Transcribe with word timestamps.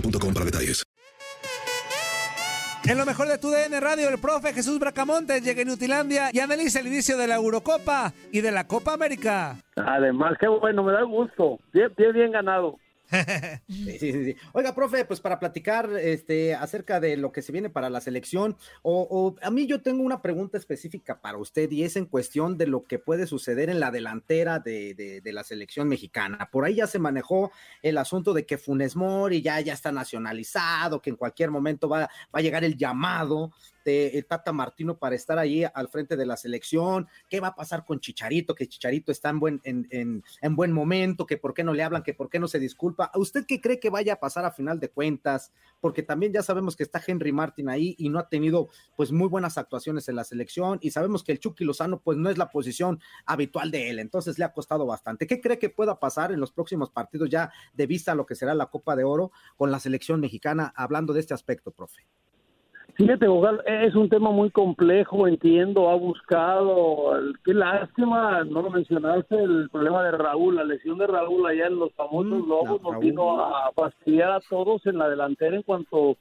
boostmobile.com 0.00 0.34
para 0.34 0.46
detalles. 0.46 0.82
En 2.88 2.96
lo 2.98 3.04
mejor 3.04 3.26
de 3.26 3.38
tu 3.38 3.50
DN 3.50 3.80
Radio, 3.80 4.08
el 4.08 4.18
profe 4.18 4.52
Jesús 4.52 4.78
Bracamontes 4.78 5.42
llega 5.42 5.60
en 5.60 5.70
Utilandia 5.70 6.30
y 6.32 6.38
analiza 6.38 6.78
el 6.78 6.86
inicio 6.86 7.16
de 7.16 7.26
la 7.26 7.34
Eurocopa 7.34 8.12
y 8.30 8.40
de 8.42 8.52
la 8.52 8.68
Copa 8.68 8.92
América. 8.92 9.56
Además, 9.74 10.34
qué 10.38 10.46
bueno, 10.46 10.84
me 10.84 10.92
da 10.92 11.02
gusto. 11.02 11.58
Bien, 11.72 11.92
bien, 11.96 12.12
bien 12.12 12.30
ganado. 12.30 12.78
Oiga, 14.52 14.74
profe, 14.74 15.04
pues 15.04 15.20
para 15.20 15.38
platicar 15.38 15.90
este, 16.00 16.54
acerca 16.54 17.00
de 17.00 17.16
lo 17.16 17.32
que 17.32 17.42
se 17.42 17.52
viene 17.52 17.70
para 17.70 17.90
la 17.90 18.00
selección, 18.00 18.56
o, 18.82 19.06
o, 19.10 19.36
a 19.44 19.50
mí 19.50 19.66
yo 19.66 19.82
tengo 19.82 20.02
una 20.02 20.22
pregunta 20.22 20.58
específica 20.58 21.20
para 21.20 21.38
usted 21.38 21.70
y 21.70 21.84
es 21.84 21.96
en 21.96 22.06
cuestión 22.06 22.58
de 22.58 22.66
lo 22.66 22.84
que 22.84 22.98
puede 22.98 23.26
suceder 23.26 23.70
en 23.70 23.80
la 23.80 23.90
delantera 23.90 24.58
de, 24.58 24.94
de, 24.94 25.20
de 25.20 25.32
la 25.32 25.44
selección 25.44 25.88
mexicana. 25.88 26.48
Por 26.50 26.64
ahí 26.64 26.76
ya 26.76 26.86
se 26.86 26.98
manejó 26.98 27.52
el 27.82 27.98
asunto 27.98 28.32
de 28.32 28.46
que 28.46 28.58
Funes 28.58 28.96
Mori 28.96 29.42
ya, 29.42 29.60
ya 29.60 29.72
está 29.72 29.92
nacionalizado, 29.92 31.00
que 31.00 31.10
en 31.10 31.16
cualquier 31.16 31.50
momento 31.50 31.88
va, 31.88 32.00
va 32.00 32.08
a 32.32 32.40
llegar 32.40 32.64
el 32.64 32.76
llamado 32.76 33.52
de 33.86 34.18
el 34.18 34.26
Tata 34.26 34.52
Martino 34.52 34.98
para 34.98 35.14
estar 35.14 35.38
ahí 35.38 35.64
al 35.64 35.88
frente 35.88 36.16
de 36.16 36.26
la 36.26 36.36
selección, 36.36 37.06
qué 37.30 37.40
va 37.40 37.48
a 37.48 37.54
pasar 37.54 37.84
con 37.84 38.00
Chicharito, 38.00 38.54
que 38.54 38.66
Chicharito 38.66 39.12
está 39.12 39.30
en 39.30 39.40
buen, 39.40 39.60
en, 39.64 39.86
en, 39.90 40.24
en 40.42 40.56
buen 40.56 40.72
momento, 40.72 41.24
que 41.24 41.38
por 41.38 41.54
qué 41.54 41.62
no 41.62 41.72
le 41.72 41.84
hablan, 41.84 42.02
que 42.02 42.12
por 42.12 42.28
qué 42.28 42.38
no 42.38 42.48
se 42.48 42.58
disculpa. 42.58 43.12
¿Usted 43.14 43.46
qué 43.46 43.60
cree 43.60 43.78
que 43.78 43.88
vaya 43.88 44.14
a 44.14 44.20
pasar 44.20 44.44
a 44.44 44.50
final 44.50 44.80
de 44.80 44.90
cuentas? 44.90 45.52
Porque 45.80 46.02
también 46.02 46.32
ya 46.32 46.42
sabemos 46.42 46.74
que 46.76 46.82
está 46.82 47.00
Henry 47.06 47.32
Martin 47.32 47.68
ahí 47.68 47.94
y 47.96 48.08
no 48.08 48.18
ha 48.18 48.28
tenido 48.28 48.68
pues 48.96 49.12
muy 49.12 49.28
buenas 49.28 49.56
actuaciones 49.56 50.08
en 50.08 50.16
la 50.16 50.24
selección 50.24 50.78
y 50.82 50.90
sabemos 50.90 51.22
que 51.22 51.30
el 51.32 51.38
Chucky 51.38 51.64
Lozano 51.64 52.00
pues 52.00 52.18
no 52.18 52.28
es 52.28 52.38
la 52.38 52.50
posición 52.50 53.00
habitual 53.24 53.70
de 53.70 53.90
él, 53.90 54.00
entonces 54.00 54.36
le 54.38 54.44
ha 54.44 54.52
costado 54.52 54.84
bastante. 54.84 55.28
¿Qué 55.28 55.40
cree 55.40 55.60
que 55.60 55.70
pueda 55.70 56.00
pasar 56.00 56.32
en 56.32 56.40
los 56.40 56.50
próximos 56.50 56.90
partidos 56.90 57.30
ya 57.30 57.52
de 57.72 57.86
vista 57.86 58.12
a 58.12 58.14
lo 58.16 58.26
que 58.26 58.34
será 58.34 58.52
la 58.52 58.66
Copa 58.66 58.96
de 58.96 59.04
Oro 59.04 59.30
con 59.56 59.70
la 59.70 59.78
selección 59.78 60.20
mexicana 60.20 60.72
hablando 60.76 61.12
de 61.12 61.20
este 61.20 61.34
aspecto, 61.34 61.70
profe? 61.70 62.04
Fíjate, 62.96 63.28
Bogal, 63.28 63.60
es 63.66 63.94
un 63.94 64.08
tema 64.08 64.30
muy 64.30 64.48
complejo, 64.48 65.28
entiendo, 65.28 65.90
ha 65.90 65.96
buscado, 65.96 67.12
qué 67.44 67.52
lástima, 67.52 68.42
no 68.44 68.62
lo 68.62 68.70
mencionaste, 68.70 69.36
el 69.38 69.68
problema 69.68 70.02
de 70.02 70.12
Raúl, 70.12 70.56
la 70.56 70.64
lesión 70.64 70.96
de 70.96 71.06
Raúl 71.06 71.46
allá 71.46 71.66
en 71.66 71.78
los 71.78 71.92
famosos 71.92 72.46
Mm, 72.46 72.48
Lobos, 72.48 72.80
no, 72.82 72.92
nos 72.92 73.00
vino 73.00 73.38
a 73.38 73.70
fastidiar 73.72 74.30
a 74.30 74.40
todos 74.40 74.86
en 74.86 74.96
la 74.96 75.10
delantera 75.10 75.54
en 75.54 75.62
cuanto, 75.62 76.16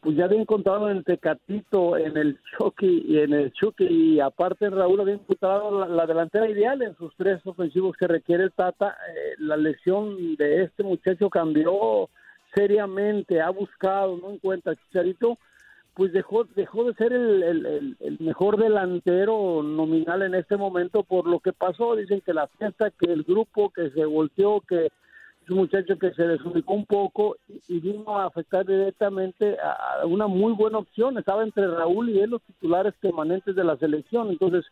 pues 0.00 0.16
ya 0.16 0.24
había 0.24 0.40
encontrado 0.40 0.90
en 0.90 0.96
el 0.96 1.04
Tecatito, 1.04 1.96
en 1.96 2.16
el 2.16 2.40
Chucky 2.58 3.04
y 3.06 3.20
en 3.20 3.32
el 3.32 3.52
Chucky, 3.52 3.86
y 3.86 4.18
aparte 4.18 4.68
Raúl 4.68 5.02
había 5.02 5.14
encontrado 5.14 5.78
la, 5.78 5.86
la 5.86 6.06
delantera 6.06 6.50
ideal 6.50 6.82
en 6.82 6.96
sus 6.96 7.14
tres 7.14 7.40
ofensivos 7.46 7.96
que 7.96 8.08
requiere 8.08 8.42
el 8.42 8.52
Tata, 8.52 8.96
eh, 9.14 9.34
la 9.38 9.56
lesión 9.56 10.34
de 10.34 10.64
este 10.64 10.82
muchacho 10.82 11.30
cambió 11.30 12.10
seriamente, 12.52 13.40
ha 13.40 13.50
buscado, 13.50 14.16
no 14.16 14.32
encuentra 14.32 14.74
Chicharito, 14.74 15.38
pues 15.96 16.12
dejó 16.12 16.44
dejó 16.54 16.84
de 16.84 16.94
ser 16.94 17.14
el, 17.14 17.96
el, 17.98 18.16
mejor 18.20 18.58
delantero 18.58 19.62
nominal 19.62 20.20
en 20.22 20.34
este 20.34 20.58
momento 20.58 21.02
por 21.02 21.26
lo 21.26 21.40
que 21.40 21.54
pasó. 21.54 21.96
Dicen 21.96 22.20
que 22.20 22.34
la 22.34 22.48
fiesta, 22.48 22.90
que 22.90 23.10
el 23.10 23.22
grupo 23.22 23.70
que 23.70 23.88
se 23.90 24.04
volteó, 24.04 24.60
que 24.60 24.86
es 24.86 25.50
un 25.50 25.56
muchacho 25.56 25.98
que 25.98 26.12
se 26.12 26.24
desubicó 26.24 26.74
un 26.74 26.84
poco 26.84 27.36
y, 27.48 27.62
y 27.68 27.80
vino 27.80 28.18
a 28.18 28.26
afectar 28.26 28.66
directamente 28.66 29.56
a, 29.58 30.04
una 30.04 30.26
muy 30.26 30.52
buena 30.52 30.78
opción. 30.78 31.16
Estaba 31.16 31.42
entre 31.42 31.66
Raúl 31.66 32.10
y 32.10 32.20
él 32.20 32.28
los 32.28 32.42
titulares 32.42 32.92
permanentes 33.00 33.56
de 33.56 33.64
la 33.64 33.78
selección. 33.78 34.28
Entonces, 34.28 34.66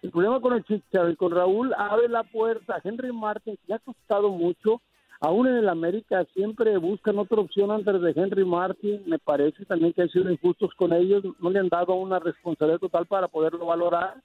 el 0.00 0.10
problema 0.10 0.40
con 0.40 0.54
el 0.54 0.64
Chicharo 0.64 1.14
con 1.16 1.32
Raúl 1.32 1.74
abre 1.76 2.08
la 2.08 2.22
puerta 2.22 2.80
Henry 2.82 3.12
Martin, 3.12 3.58
que 3.66 3.74
ha 3.74 3.78
costado 3.78 4.30
mucho 4.30 4.80
aún 5.22 5.46
en 5.46 5.56
el 5.56 5.68
América 5.68 6.26
siempre 6.34 6.76
buscan 6.78 7.16
otra 7.18 7.40
opción 7.40 7.70
antes 7.70 8.00
de 8.00 8.12
Henry 8.14 8.44
Martin, 8.44 9.02
me 9.06 9.20
parece 9.20 9.64
también 9.64 9.92
que 9.92 10.02
han 10.02 10.10
sido 10.10 10.30
injustos 10.30 10.74
con 10.74 10.92
ellos, 10.92 11.24
no 11.40 11.50
le 11.50 11.60
han 11.60 11.68
dado 11.68 11.94
una 11.94 12.18
responsabilidad 12.18 12.80
total 12.80 13.06
para 13.06 13.28
poderlo 13.28 13.66
valorar. 13.66 14.16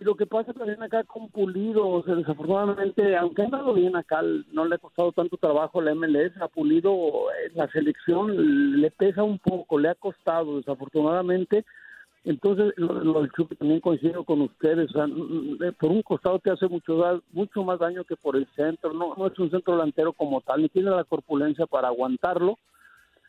Y 0.00 0.04
lo 0.04 0.16
que 0.16 0.26
pasa 0.26 0.52
también 0.52 0.82
acá 0.82 1.04
con 1.04 1.28
Pulido, 1.28 1.86
o 1.86 2.02
sea, 2.02 2.16
desafortunadamente, 2.16 3.16
aunque 3.16 3.42
ha 3.42 3.44
andado 3.44 3.72
bien 3.72 3.94
acá, 3.94 4.20
no 4.52 4.64
le 4.64 4.74
ha 4.74 4.78
costado 4.78 5.12
tanto 5.12 5.36
trabajo 5.36 5.80
la 5.80 5.94
MLS, 5.94 6.36
a 6.40 6.48
Pulido 6.48 7.26
en 7.46 7.56
la 7.56 7.68
selección 7.68 8.80
le 8.80 8.90
pesa 8.90 9.22
un 9.22 9.38
poco, 9.38 9.78
le 9.78 9.90
ha 9.90 9.94
costado 9.94 10.56
desafortunadamente. 10.56 11.64
Entonces, 12.24 12.74
lo, 12.76 13.02
lo 13.02 13.22
del 13.22 13.32
Chucky 13.32 13.56
también 13.56 13.80
coincido 13.80 14.24
con 14.24 14.42
ustedes. 14.42 14.90
Sea, 14.90 15.06
por 15.78 15.90
un 15.90 16.02
costado 16.02 16.38
te 16.38 16.50
hace 16.50 16.68
mucho, 16.68 17.22
mucho 17.32 17.64
más 17.64 17.78
daño 17.78 18.04
que 18.04 18.16
por 18.16 18.36
el 18.36 18.46
centro. 18.54 18.92
No, 18.92 19.14
no 19.16 19.26
es 19.26 19.38
un 19.38 19.50
centro 19.50 19.74
delantero 19.74 20.12
como 20.12 20.40
tal, 20.42 20.62
ni 20.62 20.68
tiene 20.68 20.90
la 20.90 21.04
corpulencia 21.04 21.66
para 21.66 21.88
aguantarlo. 21.88 22.58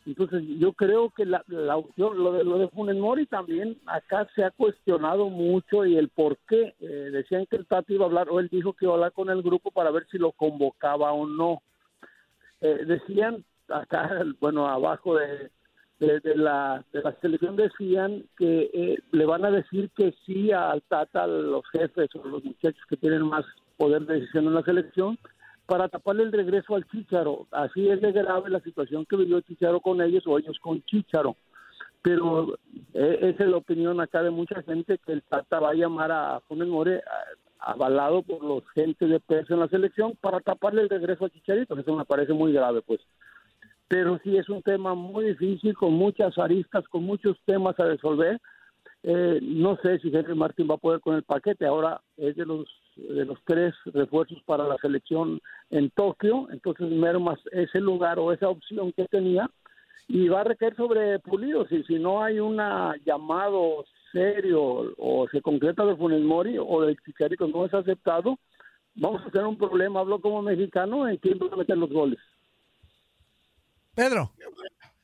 Entonces, 0.05 0.43
yo 0.57 0.73
creo 0.73 1.11
que 1.11 1.25
la, 1.25 1.43
opción, 1.77 2.21
lo 2.21 2.33
de, 2.33 2.43
lo 2.43 2.57
de 2.57 2.93
Mori 2.95 3.27
también 3.27 3.77
acá 3.85 4.27
se 4.35 4.43
ha 4.43 4.49
cuestionado 4.49 5.29
mucho 5.29 5.85
y 5.85 5.95
el 5.95 6.09
por 6.09 6.37
qué. 6.49 6.73
Eh, 6.79 7.09
decían 7.11 7.45
que 7.45 7.57
el 7.57 7.67
Tati 7.67 7.93
iba 7.93 8.05
a 8.05 8.07
hablar, 8.07 8.27
o 8.29 8.39
él 8.39 8.49
dijo 8.51 8.73
que 8.73 8.85
iba 8.85 8.93
a 8.93 8.95
hablar 8.95 9.11
con 9.11 9.29
el 9.29 9.43
grupo 9.43 9.69
para 9.69 9.91
ver 9.91 10.07
si 10.09 10.17
lo 10.17 10.31
convocaba 10.31 11.13
o 11.13 11.27
no. 11.27 11.61
Eh, 12.61 12.83
decían 12.85 13.45
acá, 13.69 14.09
bueno, 14.41 14.67
abajo 14.67 15.15
de, 15.15 15.51
de, 16.07 16.35
la, 16.35 16.83
de 16.91 17.01
la 17.01 17.15
selección 17.21 17.55
decían 17.55 18.23
que 18.37 18.71
eh, 18.73 18.97
le 19.11 19.25
van 19.25 19.45
a 19.45 19.51
decir 19.51 19.91
que 19.95 20.13
sí 20.25 20.51
al 20.51 20.81
Tata, 20.83 21.27
los 21.27 21.63
jefes 21.71 22.09
o 22.15 22.27
los 22.27 22.43
muchachos 22.43 22.81
que 22.89 22.97
tienen 22.97 23.23
más 23.23 23.45
poder 23.77 24.05
de 24.05 24.15
decisión 24.15 24.47
en 24.47 24.55
la 24.55 24.63
selección, 24.63 25.17
para 25.67 25.89
taparle 25.89 26.23
el 26.23 26.31
regreso 26.31 26.75
al 26.75 26.87
Chicharo. 26.87 27.47
Así 27.51 27.87
es 27.87 28.01
de 28.01 28.11
grave 28.11 28.49
la 28.49 28.59
situación 28.61 29.05
que 29.05 29.15
vivió 29.15 29.41
Chicharo 29.41 29.79
con 29.79 30.01
ellos 30.01 30.23
o 30.25 30.39
ellos 30.39 30.57
con 30.59 30.81
Chicharo. 30.83 31.35
Pero 32.01 32.55
eh, 32.93 33.19
esa 33.21 33.43
es 33.43 33.49
la 33.49 33.57
opinión 33.57 34.01
acá 34.01 34.23
de 34.23 34.31
mucha 34.31 34.63
gente 34.63 34.97
que 35.05 35.13
el 35.13 35.21
Tata 35.21 35.59
va 35.59 35.69
a 35.69 35.75
llamar 35.75 36.11
a 36.11 36.39
Funes 36.47 36.67
avalado 37.59 38.23
por 38.23 38.43
los 38.43 38.67
gente 38.71 39.05
de 39.05 39.19
peso 39.19 39.53
en 39.53 39.59
la 39.59 39.67
selección 39.67 40.17
para 40.19 40.39
taparle 40.39 40.81
el 40.81 40.89
regreso 40.89 41.25
a 41.25 41.29
Chicharito. 41.29 41.77
Eso 41.77 41.95
me 41.95 42.05
parece 42.05 42.33
muy 42.33 42.51
grave, 42.51 42.81
pues. 42.81 43.01
Pero 43.91 44.21
sí 44.23 44.37
es 44.37 44.47
un 44.47 44.61
tema 44.61 44.95
muy 44.95 45.25
difícil, 45.25 45.75
con 45.75 45.91
muchas 45.91 46.37
aristas, 46.37 46.87
con 46.87 47.03
muchos 47.03 47.35
temas 47.43 47.77
a 47.77 47.87
resolver. 47.87 48.39
Eh, 49.03 49.39
no 49.41 49.75
sé 49.83 49.99
si 49.99 50.07
Henry 50.15 50.33
Martín 50.33 50.69
va 50.71 50.75
a 50.75 50.77
poder 50.77 51.01
con 51.01 51.17
el 51.17 51.23
paquete. 51.23 51.65
Ahora 51.65 51.99
es 52.15 52.37
de 52.37 52.45
los 52.45 52.69
de 52.95 53.25
los 53.25 53.37
tres 53.43 53.73
refuerzos 53.85 54.41
para 54.45 54.65
la 54.65 54.77
selección 54.77 55.41
en 55.71 55.89
Tokio, 55.89 56.47
entonces 56.51 56.89
mermas 56.89 57.37
ese 57.51 57.81
lugar 57.81 58.17
o 58.17 58.31
esa 58.31 58.47
opción 58.47 58.93
que 58.93 59.05
tenía 59.07 59.49
y 60.07 60.29
va 60.29 60.41
a 60.41 60.45
recaer 60.45 60.73
sobre 60.77 61.19
Pulido. 61.19 61.67
Si, 61.67 61.83
si 61.83 61.99
no 61.99 62.23
hay 62.23 62.39
un 62.39 62.61
llamado 63.05 63.83
serio 64.13 64.93
o 64.97 65.27
se 65.29 65.41
concreta 65.41 65.85
de 65.85 65.97
Funes 65.97 66.21
Mori 66.21 66.55
o 66.57 66.81
del 66.81 66.97
Chicharito 67.03 67.45
no 67.45 67.65
es 67.65 67.73
aceptado, 67.73 68.39
vamos 68.95 69.21
a 69.25 69.31
tener 69.31 69.47
un 69.47 69.57
problema, 69.57 69.99
hablo 69.99 70.21
como 70.21 70.41
mexicano, 70.41 71.09
en 71.09 71.17
quién 71.17 71.37
va 71.39 71.49
a 71.51 71.57
meter 71.57 71.77
los 71.77 71.89
goles. 71.89 72.19
Pedro. 73.93 74.33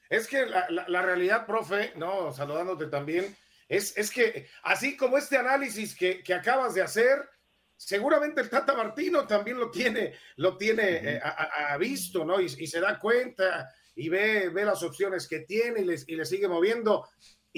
Es 0.10 0.28
que 0.28 0.46
la, 0.46 0.68
la, 0.70 1.02
realidad, 1.02 1.46
profe, 1.46 1.94
no, 1.96 2.32
saludándote 2.32 2.88
también, 2.88 3.36
es, 3.68 3.98
es 3.98 4.10
que 4.10 4.48
así 4.64 4.96
como 4.96 5.18
este 5.18 5.38
análisis 5.38 5.96
que, 5.96 6.24
que 6.24 6.34
acabas 6.34 6.74
de 6.74 6.82
hacer, 6.82 7.30
seguramente 7.76 8.40
el 8.40 8.50
Tata 8.50 8.74
Martino 8.74 9.28
también 9.28 9.60
lo 9.60 9.70
tiene, 9.70 10.14
lo 10.38 10.58
tiene 10.58 11.16
eh, 11.16 11.22
a, 11.22 11.76
visto, 11.78 12.24
¿no? 12.24 12.40
Y, 12.40 12.46
y, 12.46 12.68
se 12.68 12.80
da 12.80 12.98
cuenta 12.98 13.70
y 13.96 14.08
ve, 14.08 14.50
ve 14.50 14.64
las 14.64 14.82
opciones 14.84 15.28
que 15.28 15.42
tiene 15.42 15.82
y 15.82 15.86
le, 15.86 15.96
y 15.96 16.26
sigue 16.26 16.48
moviendo 16.48 17.10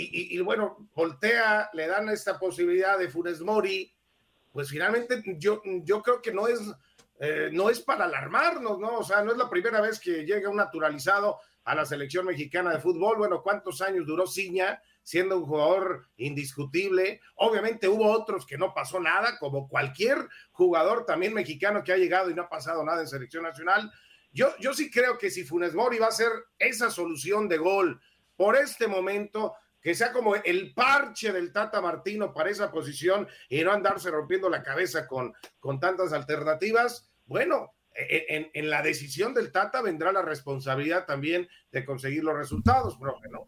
y, 0.01 0.39
bueno, 0.39 0.89
voltea, 0.95 1.69
le 1.73 1.87
dan 1.87 2.09
esta 2.09 2.39
posibilidad 2.39 2.97
de 2.97 3.09
Funes 3.09 3.41
Mori, 3.41 3.93
pues 4.51 4.69
finalmente 4.69 5.21
yo, 5.37 5.61
yo 5.83 6.01
creo 6.01 6.21
que 6.21 6.33
no 6.33 6.47
es, 6.47 6.59
eh, 7.19 7.50
no 7.51 7.69
es 7.69 7.81
para 7.81 8.06
alarmarnos, 8.06 8.80
¿no? 8.80 9.00
O 9.00 9.04
sea, 9.04 9.21
no 9.24 9.31
es 9.31 9.38
la 9.38 9.50
primera 9.50 9.81
vez 9.81 10.00
que 10.00 10.25
llega 10.25 10.50
un 10.50 10.56
naturalizado 10.56 11.39
a 11.66 11.75
la 11.75 11.86
selección 11.86 12.25
mexicana 12.25 12.71
de 12.71 12.80
fútbol. 12.80 13.18
Bueno, 13.18 13.44
¿cuántos 13.44 13.81
años 13.81 14.07
duró 14.07 14.25
Ciña 14.25 14.81
siendo 15.04 15.38
un 15.38 15.45
jugador 15.45 16.07
indiscutible? 16.16 17.19
Obviamente 17.36 17.89
hubo 17.89 18.10
otros 18.10 18.45
que 18.45 18.57
no 18.57 18.74
pasó 18.74 19.01
nada, 19.01 19.38
como 19.38 19.68
cualquier 19.68 20.30
jugador 20.51 21.06
también 21.06 21.33
mexicano 21.33 21.83
que 21.83 21.92
ha 21.92 21.98
llegado 21.98 22.30
y 22.30 22.33
no 22.33 22.44
ha 22.44 22.50
pasado 22.50 22.86
nada 22.86 23.01
en 23.01 23.07
selección 23.07 23.44
nacional. 23.44 23.92
Yo, 24.31 24.56
yo 24.60 24.74
sí 24.74 24.89
creo 24.89 25.18
que 25.18 25.30
si 25.30 25.44
Funes 25.44 25.74
Mori 25.74 26.00
va 26.00 26.07
a 26.07 26.12
ser 26.12 26.31
esa 26.57 26.89
solución 26.89 27.50
de 27.50 27.57
gol 27.57 28.00
por 28.38 28.56
este 28.56 28.88
momento, 28.88 29.56
que 29.81 29.95
sea 29.95 30.11
como 30.11 30.35
el 30.35 30.73
parche 30.73 31.31
del 31.31 31.51
Tata 31.51 31.81
Martino 31.81 32.33
para 32.33 32.49
esa 32.49 32.71
posición 32.71 33.27
y 33.47 33.63
no 33.63 33.71
andarse 33.71 34.11
rompiendo 34.11 34.49
la 34.49 34.63
cabeza 34.63 35.07
con, 35.07 35.33
con 35.59 35.79
tantas 35.79 36.13
alternativas, 36.13 37.09
bueno, 37.25 37.73
e, 37.93 38.03
e, 38.03 38.35
en, 38.35 38.51
en, 38.53 38.69
la 38.69 38.81
decisión 38.81 39.33
del 39.33 39.51
Tata 39.51 39.81
vendrá 39.81 40.11
la 40.11 40.21
responsabilidad 40.21 41.05
también 41.05 41.47
de 41.71 41.85
conseguir 41.85 42.23
los 42.23 42.35
resultados, 42.35 42.97
profe, 42.97 43.29
¿no? 43.29 43.47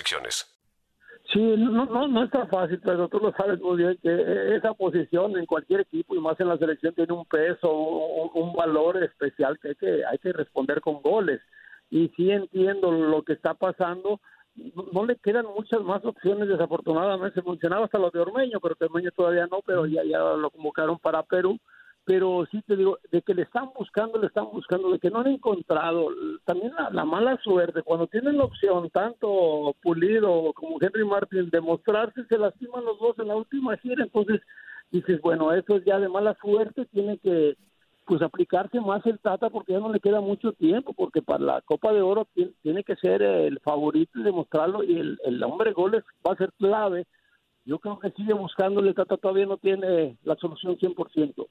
este 0.00 0.60
Sí, 1.32 1.38
no, 1.38 1.86
no, 1.86 2.08
no 2.08 2.24
está 2.24 2.46
fácil, 2.46 2.80
pero 2.82 3.08
tú 3.08 3.20
lo 3.20 3.32
sabes 3.32 3.60
muy 3.60 3.76
bien 3.76 3.96
que 4.02 4.56
esa 4.56 4.74
posición 4.74 5.38
en 5.38 5.46
cualquier 5.46 5.80
equipo 5.80 6.16
y 6.16 6.20
más 6.20 6.40
en 6.40 6.48
la 6.48 6.58
selección 6.58 6.92
tiene 6.94 7.12
un 7.12 7.24
peso, 7.24 7.70
un, 7.72 8.52
valor 8.52 9.02
especial 9.04 9.56
que 9.60 9.68
hay, 9.68 9.74
que 9.76 10.04
hay 10.04 10.18
que 10.18 10.32
responder 10.32 10.80
con 10.80 11.00
goles. 11.02 11.40
Y 11.88 12.08
sí 12.16 12.32
entiendo 12.32 12.90
lo 12.90 13.22
que 13.22 13.34
está 13.34 13.54
pasando. 13.54 14.20
No, 14.92 15.06
le 15.06 15.16
quedan 15.16 15.46
muchas 15.46 15.80
más 15.82 16.04
opciones, 16.04 16.48
desafortunadamente. 16.48 17.36
Se 17.36 17.42
funcionaba 17.42 17.84
hasta 17.84 17.98
lo 17.98 18.10
de 18.10 18.18
Ormeño, 18.18 18.58
pero 18.60 18.74
que 18.74 18.86
Ormeño 18.86 19.12
todavía 19.12 19.46
no, 19.46 19.60
pero 19.64 19.86
ya, 19.86 20.02
ya 20.02 20.18
lo 20.18 20.50
convocaron 20.50 20.98
para 20.98 21.22
Perú 21.22 21.58
pero 22.10 22.44
sí 22.50 22.60
te 22.66 22.74
digo, 22.74 22.98
de 23.12 23.22
que 23.22 23.34
le 23.34 23.42
están 23.42 23.70
buscando, 23.72 24.18
le 24.18 24.26
están 24.26 24.46
buscando, 24.52 24.90
de 24.90 24.98
que 24.98 25.10
no 25.10 25.20
han 25.20 25.28
encontrado. 25.28 26.08
También 26.44 26.72
la, 26.90 27.04
mala 27.04 27.38
suerte, 27.40 27.84
cuando 27.84 28.08
tienen 28.08 28.36
la 28.36 28.46
opción, 28.46 28.90
tanto 28.90 29.76
Pulido 29.80 30.52
como 30.54 30.78
Henry 30.80 31.04
Martin, 31.04 31.48
de 31.50 31.60
mostrarse, 31.60 32.24
se 32.28 32.36
lastiman 32.36 32.84
los 32.84 32.98
dos 32.98 33.16
en 33.20 33.28
la 33.28 33.36
última 33.36 33.76
gira. 33.76 34.02
Entonces 34.02 34.40
dices, 34.90 35.20
bueno, 35.20 35.52
eso 35.52 35.76
es 35.76 35.84
ya 35.84 36.00
de 36.00 36.08
mala 36.08 36.36
suerte, 36.42 36.84
tiene 36.86 37.16
que 37.18 37.56
pues 38.06 38.20
aplicarse 38.22 38.80
más 38.80 39.06
el 39.06 39.20
Tata 39.20 39.48
porque 39.48 39.74
ya 39.74 39.78
no 39.78 39.92
le 39.92 40.00
queda 40.00 40.20
mucho 40.20 40.52
tiempo, 40.52 40.92
porque 40.94 41.22
para 41.22 41.44
la 41.44 41.60
Copa 41.60 41.92
de 41.92 42.02
Oro 42.02 42.26
tiene, 42.60 42.82
que 42.82 42.96
ser 42.96 43.22
el 43.22 43.60
favorito 43.60 44.18
y 44.18 44.24
demostrarlo, 44.24 44.82
y 44.82 44.98
el, 44.98 45.16
el 45.26 45.40
hombre 45.44 45.70
goles 45.70 46.02
va 46.26 46.32
a 46.32 46.38
ser 46.38 46.50
clave. 46.58 47.06
Yo 47.64 47.78
creo 47.78 48.00
que 48.00 48.10
sigue 48.10 48.32
buscándole, 48.32 48.94
Tata 48.94 49.16
todavía 49.16 49.46
no 49.46 49.58
tiene 49.58 50.18
la 50.24 50.34
solución 50.34 50.76
100%. 50.76 51.46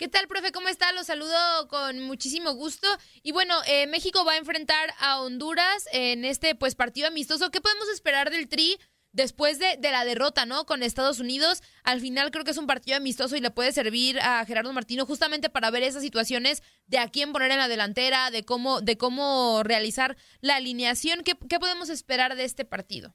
¿Qué 0.00 0.08
tal, 0.08 0.26
profe? 0.28 0.50
¿Cómo 0.50 0.68
está? 0.68 0.90
Los 0.94 1.08
saludo 1.08 1.36
con 1.68 2.00
muchísimo 2.00 2.54
gusto. 2.54 2.88
Y 3.22 3.32
bueno, 3.32 3.52
eh, 3.68 3.86
México 3.86 4.24
va 4.24 4.32
a 4.32 4.38
enfrentar 4.38 4.88
a 4.98 5.20
Honduras 5.20 5.86
en 5.92 6.24
este 6.24 6.54
pues 6.54 6.74
partido 6.74 7.08
amistoso. 7.08 7.50
¿Qué 7.50 7.60
podemos 7.60 7.86
esperar 7.90 8.30
del 8.30 8.48
Tri 8.48 8.78
después 9.12 9.58
de, 9.58 9.76
la 9.82 10.06
derrota, 10.06 10.46
¿no? 10.46 10.64
Con 10.64 10.82
Estados 10.82 11.20
Unidos. 11.20 11.60
Al 11.84 12.00
final 12.00 12.30
creo 12.30 12.44
que 12.44 12.52
es 12.52 12.56
un 12.56 12.66
partido 12.66 12.96
amistoso 12.96 13.36
y 13.36 13.42
le 13.42 13.50
puede 13.50 13.72
servir 13.72 14.18
a 14.20 14.42
Gerardo 14.46 14.72
Martino 14.72 15.04
justamente 15.04 15.50
para 15.50 15.70
ver 15.70 15.82
esas 15.82 16.02
situaciones 16.02 16.62
de 16.86 16.96
a 16.96 17.08
quién 17.08 17.34
poner 17.34 17.50
en 17.50 17.58
la 17.58 17.68
delantera, 17.68 18.30
de 18.30 18.42
cómo, 18.42 18.80
de 18.80 18.96
cómo 18.96 19.60
realizar 19.64 20.16
la 20.40 20.56
alineación. 20.56 21.24
¿Qué, 21.24 21.58
podemos 21.58 21.90
esperar 21.90 22.36
de 22.36 22.44
este 22.44 22.64
partido? 22.64 23.12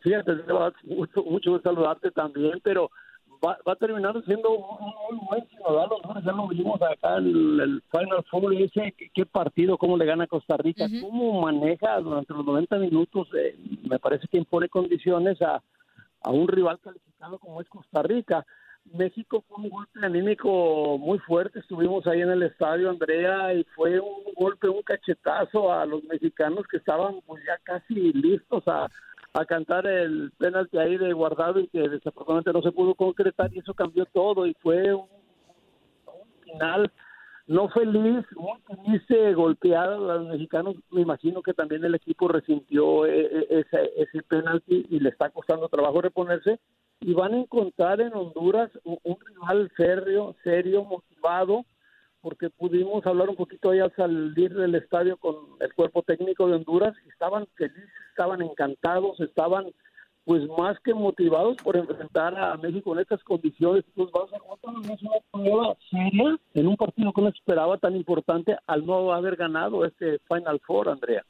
Fíjate, 0.00 0.30
mucho, 0.84 1.24
mucho 1.24 1.60
saludarte 1.60 2.12
también, 2.12 2.60
pero 2.62 2.88
va, 3.44 3.58
va 3.66 3.72
a 3.72 3.76
terminar 3.76 4.14
siendo 4.24 4.50
un, 4.50 4.78
muy 4.78 5.26
buen 5.28 5.48
ciudadano. 5.48 5.96
Ya 6.24 6.32
lo 6.32 6.48
vimos 6.48 6.80
acá 6.82 7.18
en 7.18 7.26
el, 7.26 7.82
Final 7.90 8.24
Four. 8.30 8.54
Y 8.54 8.64
ese, 8.64 8.94
¿qué, 9.14 9.26
partido, 9.26 9.78
cómo 9.78 9.96
le 9.96 10.06
gana 10.06 10.26
Costa 10.26 10.56
Rica, 10.56 10.86
cómo 11.00 11.42
maneja 11.42 12.00
durante 12.00 12.32
los 12.34 12.44
90 12.44 12.78
minutos. 12.78 13.28
Eh, 13.34 13.56
me 13.88 13.98
parece 13.98 14.26
que 14.28 14.38
impone 14.38 14.68
condiciones 14.68 15.40
a, 15.42 15.62
a 16.22 16.30
un 16.30 16.48
rival 16.48 16.78
calificado 16.80 17.38
como 17.38 17.60
es 17.60 17.68
Costa 17.68 18.02
Rica. 18.02 18.44
México 18.92 19.44
fue 19.46 19.64
un 19.64 19.70
golpe 19.70 20.04
anímico 20.04 20.98
muy 20.98 21.18
fuerte. 21.20 21.60
Estuvimos 21.60 22.06
ahí 22.06 22.22
en 22.22 22.30
el 22.30 22.42
estadio, 22.42 22.90
Andrea, 22.90 23.54
y 23.54 23.64
fue 23.76 24.00
un 24.00 24.24
golpe, 24.34 24.68
un 24.68 24.82
cachetazo 24.82 25.72
a 25.72 25.86
los 25.86 26.02
mexicanos 26.04 26.66
que 26.66 26.78
estaban 26.78 27.20
pues 27.26 27.42
ya 27.46 27.58
casi 27.62 28.12
listos 28.12 28.66
a, 28.66 28.88
a 29.32 29.44
cantar 29.44 29.86
el 29.86 30.32
penalti 30.38 30.78
ahí 30.78 30.96
de 30.96 31.12
guardado 31.12 31.60
y 31.60 31.68
que 31.68 31.88
desafortunadamente 31.88 32.52
no 32.52 32.62
se 32.62 32.72
pudo 32.72 32.94
concretar 32.94 33.52
y 33.52 33.60
eso 33.60 33.74
cambió 33.74 34.04
todo 34.06 34.46
y 34.46 34.54
fue 34.54 34.92
un, 34.94 35.06
final 36.42 36.90
no 37.46 37.68
feliz, 37.68 38.24
muy 38.36 38.60
triste, 38.84 39.34
golpeado 39.34 40.08
a 40.08 40.18
los 40.18 40.28
mexicanos. 40.28 40.76
Me 40.90 41.00
imagino 41.00 41.42
que 41.42 41.52
también 41.52 41.84
el 41.84 41.96
equipo 41.96 42.28
resintió 42.28 43.06
eh, 43.06 43.26
eh, 43.26 43.46
ese, 43.50 43.90
ese 43.96 44.22
penalti 44.22 44.86
y 44.88 45.00
le 45.00 45.08
está 45.08 45.30
costando 45.30 45.68
trabajo 45.68 46.00
reponerse. 46.00 46.60
Y 47.00 47.12
van 47.12 47.34
a 47.34 47.38
encontrar 47.38 48.00
en 48.00 48.14
Honduras 48.14 48.70
un 48.84 49.16
rival 49.26 49.68
serio, 49.76 50.36
serio, 50.44 50.84
motivado, 50.84 51.64
porque 52.20 52.50
pudimos 52.50 53.04
hablar 53.06 53.28
un 53.28 53.36
poquito 53.36 53.70
ahí 53.70 53.80
al 53.80 53.94
salir 53.94 54.54
del 54.54 54.74
estadio 54.74 55.16
con 55.16 55.36
el 55.60 55.72
cuerpo 55.74 56.02
técnico 56.02 56.46
de 56.46 56.54
Honduras 56.54 56.94
y 57.06 57.08
estaban 57.08 57.46
felices, 57.56 57.90
estaban 58.10 58.42
encantados, 58.42 59.20
estaban 59.20 59.66
pues 60.24 60.42
más 60.56 60.78
que 60.84 60.94
motivados 60.94 61.56
por 61.56 61.76
enfrentar 61.76 62.38
a 62.38 62.56
México 62.56 62.92
en 62.92 63.00
estas 63.00 63.22
condiciones. 63.24 63.84
Pues 63.94 64.10
vamos 64.12 64.30
a 64.32 65.76
seria 65.90 66.38
en 66.54 66.66
un 66.66 66.76
partido 66.76 67.12
que 67.12 67.22
no 67.22 67.28
esperaba 67.28 67.78
tan 67.78 67.96
importante 67.96 68.56
al 68.66 68.86
no 68.86 69.12
haber 69.12 69.36
ganado 69.36 69.84
este 69.84 70.18
Final 70.28 70.60
Four, 70.66 70.90
Andrea. 70.90 71.24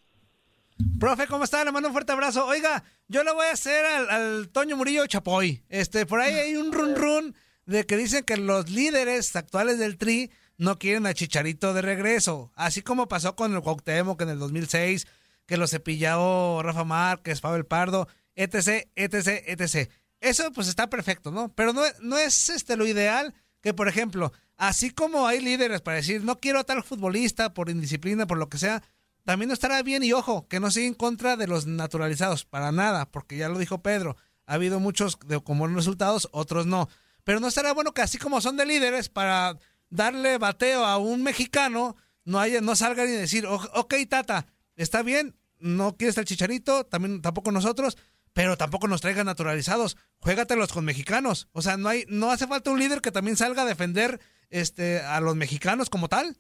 Profe, 0.99 1.27
¿cómo 1.27 1.45
está? 1.45 1.65
Le 1.65 1.73
mando 1.73 1.89
un 1.89 1.95
fuerte 1.95 2.13
abrazo. 2.13 2.47
Oiga, 2.47 2.83
yo 3.09 3.23
le 3.23 3.33
voy 3.33 3.47
a 3.47 3.53
hacer 3.53 3.85
al, 3.85 4.11
al 4.11 4.49
Toño 4.51 4.77
Murillo 4.77 5.07
Chapoy. 5.07 5.63
Este, 5.69 6.05
por 6.05 6.21
ahí 6.21 6.35
hay 6.35 6.57
un 6.57 6.73
run 6.73 6.95
run 6.95 7.35
de 7.67 7.85
que 7.85 7.97
dicen 7.97 8.25
que 8.25 8.37
los 8.37 8.71
líderes 8.71 9.37
actuales 9.37 9.79
del 9.79 9.97
Tri 9.97 10.31
no 10.61 10.79
quieren 10.79 11.07
a 11.07 11.15
Chicharito 11.15 11.73
de 11.73 11.81
regreso. 11.81 12.53
Así 12.55 12.83
como 12.83 13.09
pasó 13.09 13.35
con 13.35 13.55
el 13.55 13.63
Cuauhtémoc 13.63 14.21
en 14.21 14.29
el 14.29 14.39
2006, 14.39 15.07
que 15.47 15.57
lo 15.57 15.67
cepilló 15.67 16.63
Rafa 16.63 16.85
Márquez, 16.85 17.41
Pablo 17.41 17.67
Pardo, 17.67 18.09
etc, 18.35 18.87
etc, 18.95 19.43
etc. 19.47 19.91
Eso 20.21 20.53
pues 20.53 20.69
está 20.69 20.91
perfecto, 20.91 21.31
¿no? 21.31 21.51
Pero 21.55 21.73
no, 21.73 21.81
no 22.03 22.19
es 22.19 22.51
este 22.51 22.77
lo 22.77 22.87
ideal 22.87 23.35
que, 23.63 23.73
por 23.73 23.89
ejemplo, 23.89 24.35
así 24.59 24.91
como 24.91 25.27
hay 25.27 25.41
líderes 25.41 25.81
para 25.81 25.97
decir, 25.97 26.23
no 26.25 26.39
quiero 26.39 26.61
a 26.61 26.65
tal 26.65 26.85
futbolista 26.85 27.55
por 27.55 27.71
indisciplina, 27.71 28.27
por 28.27 28.37
lo 28.37 28.51
que 28.51 28.59
sea, 28.59 28.83
también 29.25 29.49
no 29.49 29.55
estará 29.55 29.83
bien 29.83 30.03
y 30.03 30.13
ojo, 30.13 30.47
que 30.47 30.61
no 30.61 30.71
siga 30.71 30.89
en 30.89 30.95
contra 30.95 31.39
de 31.39 31.47
los 31.47 31.67
naturalizados, 31.67 32.45
para 32.45 32.71
nada, 32.71 33.11
porque 33.11 33.39
ya 33.39 33.49
lo 33.49 33.59
dijo 33.59 33.83
Pedro, 33.83 34.19
ha 34.45 34.55
habido 34.55 34.79
muchos 34.79 35.19
de, 35.25 35.43
con 35.43 35.59
buenos 35.59 35.77
resultados, 35.77 36.29
otros 36.33 36.67
no. 36.67 36.91
Pero 37.25 37.41
no 37.41 37.49
estará 37.49 37.73
bueno 37.73 37.93
que 37.95 38.03
así 38.03 38.19
como 38.19 38.43
son 38.43 38.59
de 38.59 38.67
líderes 38.67 39.09
para 39.09 39.59
darle 39.91 40.39
bateo 40.39 40.85
a 40.85 40.99
un 40.99 41.23
mexicano, 41.23 41.97
no, 42.25 42.41
haya, 42.41 42.61
no 42.61 42.75
salgan 42.77 43.09
y 43.09 43.13
decir, 43.13 43.47
ok, 43.47 43.95
Tata, 44.09 44.47
está 44.77 45.03
bien, 45.03 45.37
no 45.59 45.97
quieres 45.97 46.17
el 46.19 46.25
chicharito, 46.25 46.87
también 46.87 47.21
tampoco 47.21 47.53
nosotros, 47.53 47.99
pero 48.33 48.57
tampoco 48.57 48.89
nos 48.89 49.01
traigan 49.01 49.27
naturalizados. 49.27 49.97
Juégatelos 50.19 50.73
con 50.73 50.85
mexicanos. 50.85 51.49
O 51.53 51.63
sea, 51.63 51.77
no 51.77 51.89
hay, 51.89 52.05
no 52.09 52.31
hace 52.31 52.47
falta 52.47 52.71
un 52.71 52.79
líder 52.79 53.01
que 53.01 53.13
también 53.13 53.37
salga 53.37 53.63
a 53.63 53.67
defender 53.67 54.21
este 54.51 55.01
a 55.01 55.21
los 55.21 55.37
mexicanos 55.37 55.91
como 55.91 56.09
tal. 56.09 56.37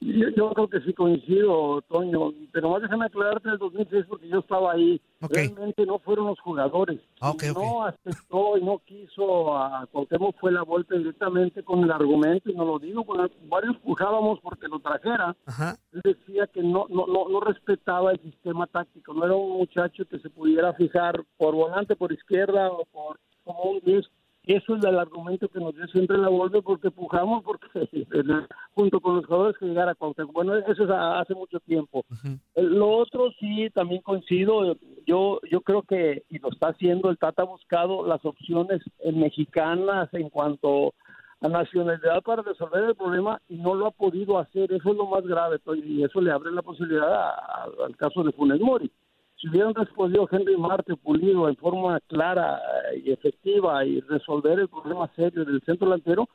Yo, 0.00 0.54
creo 0.54 0.68
que 0.68 0.80
sí 0.80 0.94
coincido, 0.94 1.82
Toño, 1.82 2.32
pero 2.52 2.70
más 2.70 2.80
déjame 2.80 3.04
aclararte 3.04 3.50
el 3.50 3.58
2006 3.58 4.06
porque 4.08 4.28
yo 4.28 4.38
estaba 4.38 4.72
ahí. 4.72 4.98
Realmente 5.20 5.84
no 5.84 5.98
fueron 5.98 6.28
los 6.28 6.40
jugadores. 6.40 7.00
Ah, 7.20 7.34
no 7.54 7.84
aceptó 7.84 8.56
y 8.56 8.64
no 8.64 8.78
quiso 8.78 9.54
a 9.54 9.86
Cuauhtémoc 9.92 10.40
fue 10.40 10.52
la 10.52 10.62
vuelta 10.62 10.94
directamente 10.96 11.62
con 11.62 11.84
el 11.84 11.92
argumento, 11.92 12.50
y 12.50 12.54
no 12.54 12.64
lo 12.64 12.78
digo, 12.78 13.04
porque 13.04 13.30
varios 13.42 13.76
pujábamos 13.78 14.40
porque 14.40 14.68
lo 14.68 14.80
trajera. 14.80 15.36
Él 15.92 16.00
decía 16.02 16.46
que 16.46 16.62
no, 16.62 16.86
no, 16.88 17.06
no, 17.06 17.28
no 17.28 17.40
respetaba 17.40 18.12
el 18.12 18.20
sistema 18.22 18.66
táctico, 18.66 19.12
no 19.12 19.26
era 19.26 19.34
un 19.34 19.58
muchacho 19.58 20.06
que 20.06 20.18
se 20.18 20.30
pudiera 20.30 20.72
fijar 20.72 21.22
por 21.36 21.54
volante, 21.54 21.94
por 21.94 22.10
izquierda 22.10 22.70
o 22.70 22.86
por 22.86 23.18
como 23.44 23.62
un 23.64 23.80
10 23.80 24.06
eso 24.44 24.74
es 24.74 24.84
el 24.84 24.98
argumento 24.98 25.48
que 25.48 25.60
nos 25.60 25.74
dio 25.74 25.86
siempre 25.88 26.16
la 26.16 26.28
vuelve 26.28 26.62
porque 26.62 26.90
pujamos 26.90 27.44
porque 27.44 27.68
junto 28.74 29.00
con 29.00 29.16
los 29.16 29.26
jugadores 29.26 29.56
que 29.58 29.66
llegara 29.66 29.92
a 29.92 29.94
Cuauhtémoc. 29.94 30.32
Bueno, 30.32 30.56
eso 30.56 30.84
es 30.84 30.90
hace 30.90 31.34
mucho 31.34 31.60
tiempo. 31.60 32.04
Lo 32.56 32.88
otro 32.88 33.30
sí, 33.38 33.68
también 33.74 34.00
coincido. 34.02 34.76
Yo 35.06 35.40
yo 35.50 35.60
creo 35.60 35.82
que, 35.82 36.24
y 36.30 36.38
lo 36.38 36.50
está 36.50 36.68
haciendo, 36.68 37.10
el 37.10 37.18
Tata 37.18 37.42
ha 37.42 37.46
buscado 37.46 38.06
las 38.06 38.24
opciones 38.24 38.80
mexicanas 39.12 40.08
en 40.14 40.30
cuanto 40.30 40.94
a 41.42 41.48
nacionalidad 41.48 42.22
para 42.22 42.42
resolver 42.42 42.84
el 42.84 42.94
problema 42.94 43.40
y 43.48 43.56
no 43.56 43.74
lo 43.74 43.86
ha 43.86 43.90
podido 43.90 44.38
hacer. 44.38 44.72
Eso 44.72 44.90
es 44.90 44.96
lo 44.96 45.06
más 45.06 45.26
grave 45.26 45.58
y 45.84 46.02
eso 46.02 46.20
le 46.20 46.32
abre 46.32 46.50
la 46.50 46.62
posibilidad 46.62 47.34
al 47.84 47.96
caso 47.96 48.22
de 48.22 48.32
Funes 48.32 48.60
Mori 48.60 48.90
si 49.40 49.48
hubieran 49.48 49.74
respondido 49.74 50.28
Henry 50.30 50.56
Marte 50.56 50.96
Pulido 50.96 51.48
en 51.48 51.56
forma 51.56 51.98
clara 52.08 52.60
y 53.02 53.10
efectiva 53.10 53.84
y 53.84 54.00
resolver 54.00 54.58
el 54.58 54.68
problema 54.68 55.10
serio 55.16 55.44
del 55.44 55.62
centro 55.62 55.88
delantero, 55.88 56.28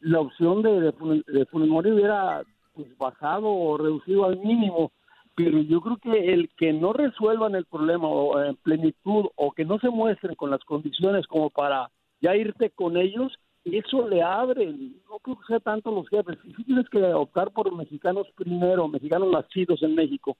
la 0.00 0.20
opción 0.20 0.62
de, 0.62 0.80
de, 0.80 1.46
hubiera 1.52 2.42
pues, 2.74 2.98
bajado 2.98 3.48
o 3.48 3.78
reducido 3.78 4.24
al 4.24 4.38
mínimo. 4.38 4.90
Pero 5.36 5.60
yo 5.60 5.80
creo 5.80 5.96
que 5.98 6.32
el 6.32 6.50
que 6.56 6.72
no 6.72 6.92
resuelvan 6.92 7.54
el 7.54 7.64
problema 7.64 8.08
o 8.08 8.42
en 8.42 8.56
plenitud 8.56 9.26
o 9.36 9.52
que 9.52 9.64
no 9.64 9.78
se 9.78 9.88
muestren 9.88 10.34
con 10.34 10.50
las 10.50 10.64
condiciones 10.64 11.28
como 11.28 11.50
para 11.50 11.90
ya 12.20 12.34
irte 12.34 12.70
con 12.70 12.96
ellos, 12.96 13.32
eso 13.64 14.08
le 14.08 14.20
abre, 14.20 14.66
no 15.08 15.18
creo 15.22 15.36
que 15.36 15.46
sea 15.46 15.60
tanto 15.60 15.92
los 15.92 16.08
jefes, 16.08 16.38
si 16.56 16.64
tienes 16.64 16.88
que 16.88 17.00
optar 17.12 17.52
por 17.52 17.72
mexicanos 17.76 18.26
primero, 18.34 18.88
mexicanos 18.88 19.30
nacidos 19.30 19.80
en 19.82 19.94
México, 19.94 20.36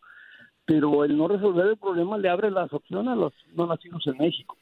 pero 0.68 1.02
el 1.02 1.16
no 1.16 1.28
resolver 1.28 1.66
el 1.66 1.78
problema 1.78 2.18
le 2.18 2.28
abre 2.28 2.50
las 2.50 2.70
opciones 2.74 3.10
a 3.10 3.16
los 3.16 3.32
no 3.54 3.66
nacidos 3.66 4.06
en 4.06 4.18
México. 4.18 4.54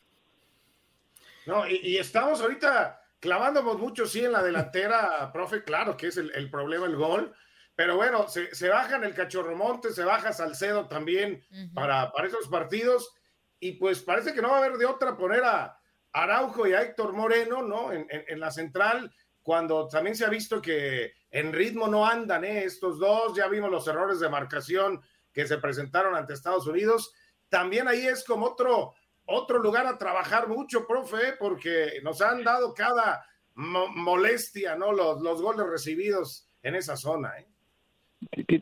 No, 1.47 1.69
y, 1.69 1.97
estamos 1.97 2.41
ahorita 2.41 3.01
clavándonos 3.19 3.77
mucho, 3.77 4.07
sí, 4.07 4.25
en 4.25 4.31
la 4.31 4.41
delantera, 4.41 5.29
profe, 5.33 5.65
claro 5.65 5.97
que 5.97 6.07
es 6.07 6.17
el, 6.17 6.49
problema, 6.49 6.87
el 6.87 6.95
gol, 6.95 7.35
pero 7.75 7.97
bueno, 7.97 8.29
se, 8.29 8.55
se 8.55 8.69
bajan 8.69 9.03
el 9.03 9.15
Cachorro 9.15 9.57
Monte, 9.57 9.91
se 9.91 10.05
baja 10.05 10.33
Salcedo 10.33 10.87
también 10.87 11.45
para, 11.75 12.13
para 12.13 12.29
esos 12.29 12.47
partidos, 12.47 13.13
y 13.59 13.73
pues 13.73 14.01
parece 14.01 14.33
que 14.33 14.41
no 14.41 14.51
va 14.51 14.59
a 14.59 14.65
haber 14.65 14.79
de 14.79 14.87
otra 14.87 15.17
poner 15.17 15.43
a 15.43 15.77
Araujo 16.13 16.69
y 16.69 16.73
a 16.73 16.83
Héctor 16.83 17.15
Moreno, 17.15 17.63
¿no? 17.63 17.93
En, 17.93 18.07
en, 18.09 18.39
la 18.39 18.53
central, 18.53 19.13
cuando 19.43 19.89
también 19.89 20.15
se 20.15 20.25
ha 20.25 20.31
visto 20.31 20.63
que 20.63 21.15
en 21.33 21.53
ritmo 21.53 21.89
no 21.89 22.07
andan, 22.07 22.45
¿eh? 22.45 22.63
Estos 22.63 23.01
dos, 23.01 23.37
ya 23.37 23.49
vimos 23.49 23.71
los 23.71 23.89
errores 23.89 24.21
de 24.21 24.29
marcación 24.29 25.03
que 25.37 25.47
se 25.47 25.59
presentaron 25.59 26.17
ante 26.17 26.33
Estados 26.33 26.67
Unidos. 26.67 27.13
También 27.51 27.89
ahí 27.89 28.07
es 28.07 28.25
como 28.25 28.47
otro, 28.47 28.95
otro 29.27 29.59
lugar 29.59 29.87
a 29.87 29.99
trabajar 29.99 30.49
mucho, 30.49 30.87
profe, 30.87 31.35
porque 31.39 32.01
nos 32.03 32.23
han 32.23 32.43
dado 32.43 32.73
cada 32.73 33.23
molestia, 33.55 34.77
¿no? 34.77 34.93
Los, 34.93 35.21
los 35.21 35.43
goles 35.43 35.67
recibidos 35.67 36.49
en 36.63 36.75
esa 36.75 36.97
zona, 36.97 37.39
¿eh? 37.39 37.47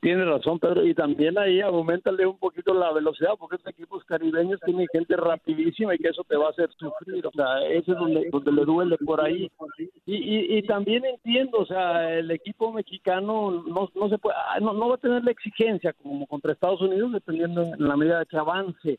Tiene 0.00 0.24
razón, 0.24 0.58
Pedro, 0.58 0.84
y 0.86 0.94
también 0.94 1.38
ahí 1.38 1.60
aumentale 1.60 2.26
un 2.26 2.38
poquito 2.38 2.74
la 2.74 2.92
velocidad, 2.92 3.32
porque 3.38 3.56
estos 3.56 3.72
equipos 3.72 4.04
caribeños 4.04 4.60
tienen 4.64 4.86
gente 4.92 5.16
rapidísima 5.16 5.94
y 5.94 5.98
que 5.98 6.08
eso 6.08 6.22
te 6.24 6.36
va 6.36 6.48
a 6.48 6.50
hacer 6.50 6.70
sufrir, 6.72 7.26
o 7.26 7.30
sea, 7.32 7.66
ese 7.68 7.92
es 7.92 7.98
donde, 7.98 8.28
donde 8.30 8.52
le 8.52 8.64
duele 8.64 8.96
por 8.98 9.20
ahí. 9.20 9.50
Y, 10.06 10.58
y, 10.58 10.62
también 10.62 11.04
entiendo, 11.04 11.58
o 11.58 11.66
sea, 11.66 12.12
el 12.18 12.30
equipo 12.30 12.72
mexicano 12.72 13.64
no, 13.66 13.90
no 13.94 14.08
se 14.08 14.18
puede, 14.18 14.36
ah, 14.36 14.60
no, 14.60 14.74
no 14.74 14.88
va 14.88 14.96
a 14.96 14.98
tener 14.98 15.24
la 15.24 15.30
exigencia 15.30 15.92
como 15.94 16.26
contra 16.26 16.52
Estados 16.52 16.80
Unidos, 16.82 17.12
dependiendo 17.12 17.62
en 17.62 17.88
la 17.88 17.96
medida 17.96 18.24
que 18.26 18.36
avance, 18.36 18.98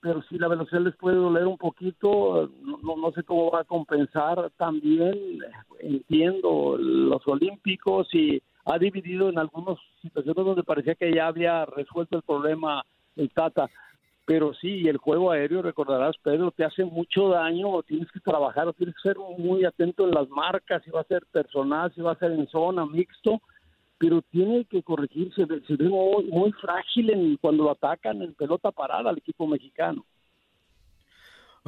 pero 0.00 0.22
si 0.22 0.38
la 0.38 0.48
velocidad 0.48 0.80
les 0.80 0.96
puede 0.96 1.16
doler 1.16 1.46
un 1.46 1.58
poquito, 1.58 2.50
no, 2.62 2.96
no 2.96 3.12
sé 3.12 3.24
cómo 3.24 3.50
va 3.50 3.60
a 3.60 3.64
compensar 3.64 4.50
también, 4.56 5.40
entiendo, 5.80 6.76
los 6.78 7.26
olímpicos 7.26 8.08
y 8.14 8.40
ha 8.70 8.78
dividido 8.78 9.30
en 9.30 9.38
algunas 9.38 9.78
situaciones 10.02 10.44
donde 10.44 10.62
parecía 10.62 10.94
que 10.94 11.12
ya 11.12 11.26
había 11.26 11.64
resuelto 11.64 12.16
el 12.16 12.22
problema 12.22 12.84
el 13.16 13.30
Tata. 13.30 13.68
Pero 14.26 14.52
sí, 14.52 14.86
el 14.86 14.98
juego 14.98 15.30
aéreo, 15.30 15.62
recordarás, 15.62 16.16
Pedro, 16.22 16.50
te 16.50 16.64
hace 16.64 16.84
mucho 16.84 17.30
daño, 17.30 17.82
tienes 17.82 18.12
que 18.12 18.20
trabajar, 18.20 18.70
tienes 18.74 18.94
que 18.96 19.08
ser 19.08 19.16
muy 19.38 19.64
atento 19.64 20.04
en 20.04 20.10
las 20.10 20.28
marcas, 20.28 20.82
si 20.84 20.90
va 20.90 21.00
a 21.00 21.04
ser 21.04 21.24
personal, 21.32 21.90
si 21.94 22.02
va 22.02 22.12
a 22.12 22.18
ser 22.18 22.32
en 22.32 22.46
zona, 22.48 22.84
mixto, 22.84 23.40
pero 23.96 24.20
tiene 24.20 24.66
que 24.66 24.82
corregirse, 24.82 25.46
se 25.66 25.76
ve 25.76 25.88
muy, 25.88 26.24
muy 26.24 26.52
frágil 26.52 27.08
en, 27.08 27.36
cuando 27.38 27.64
lo 27.64 27.70
atacan 27.70 28.20
en 28.20 28.34
pelota 28.34 28.70
parada 28.70 29.08
al 29.08 29.16
equipo 29.16 29.46
mexicano. 29.46 30.04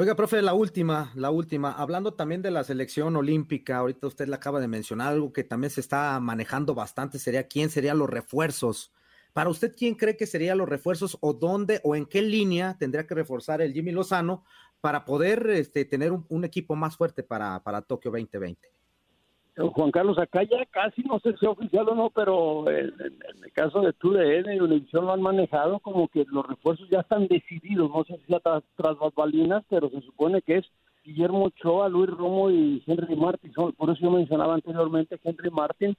Oiga, 0.00 0.16
profe, 0.16 0.40
la 0.40 0.54
última, 0.54 1.12
la 1.14 1.30
última, 1.30 1.72
hablando 1.72 2.14
también 2.14 2.40
de 2.40 2.50
la 2.50 2.64
selección 2.64 3.16
olímpica, 3.16 3.76
ahorita 3.76 4.06
usted 4.06 4.28
le 4.28 4.34
acaba 4.34 4.58
de 4.58 4.66
mencionar 4.66 5.08
algo 5.08 5.30
que 5.30 5.44
también 5.44 5.70
se 5.70 5.82
está 5.82 6.18
manejando 6.20 6.74
bastante, 6.74 7.18
sería 7.18 7.46
quién 7.48 7.68
serían 7.68 7.98
los 7.98 8.08
refuerzos. 8.08 8.94
Para 9.34 9.50
usted, 9.50 9.74
¿quién 9.76 9.94
cree 9.96 10.16
que 10.16 10.26
serían 10.26 10.56
los 10.56 10.70
refuerzos 10.70 11.18
o 11.20 11.34
dónde 11.34 11.82
o 11.84 11.96
en 11.96 12.06
qué 12.06 12.22
línea 12.22 12.78
tendría 12.78 13.06
que 13.06 13.14
reforzar 13.14 13.60
el 13.60 13.74
Jimmy 13.74 13.92
Lozano 13.92 14.42
para 14.80 15.04
poder 15.04 15.50
este, 15.50 15.84
tener 15.84 16.12
un, 16.12 16.44
equipo 16.46 16.74
más 16.76 16.96
fuerte 16.96 17.22
para, 17.22 17.62
para 17.62 17.82
Tokio 17.82 18.10
2020? 18.10 18.79
Juan 19.68 19.90
Carlos, 19.90 20.18
acá 20.18 20.42
ya 20.42 20.64
casi 20.70 21.02
no 21.02 21.18
sé 21.20 21.36
si 21.38 21.46
oficial 21.46 21.88
o 21.88 21.94
no, 21.94 22.10
pero 22.10 22.68
en, 22.70 22.92
el 23.44 23.52
caso 23.52 23.80
de 23.80 23.92
TUDN 23.92 24.54
y 24.54 24.60
Univisión 24.60 25.06
lo 25.06 25.12
han 25.12 25.22
manejado 25.22 25.78
como 25.80 26.08
que 26.08 26.24
los 26.30 26.46
refuerzos 26.46 26.88
ya 26.88 27.00
están 27.00 27.26
decididos, 27.28 27.90
no 27.90 28.04
sé 28.04 28.16
si 28.18 28.26
sea 28.26 28.40
tras, 28.40 28.62
tras 28.76 28.96
balinas, 29.14 29.64
pero 29.68 29.90
se 29.90 30.00
supone 30.00 30.40
que 30.42 30.58
es 30.58 30.66
Guillermo 31.04 31.44
Ochoa, 31.44 31.88
Luis 31.88 32.10
Romo 32.10 32.50
y 32.50 32.82
Henry 32.86 33.16
Martin. 33.16 33.52
Por 33.52 33.90
eso 33.90 34.00
yo 34.00 34.10
mencionaba 34.10 34.54
anteriormente 34.54 35.18
Henry 35.22 35.50
Martin 35.50 35.96